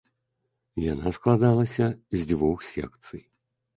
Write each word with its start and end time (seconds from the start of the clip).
Яна 0.93 1.07
складалася 1.19 1.91
з 2.17 2.25
дзвюх 2.29 2.67
секцый. 2.73 3.23